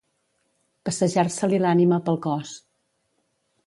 Passejar-se-li 0.89 1.61
l'ànima 1.67 2.03
pel 2.09 2.21
cos. 2.29 2.59